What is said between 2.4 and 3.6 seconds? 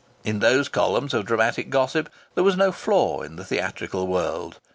was no flaw in the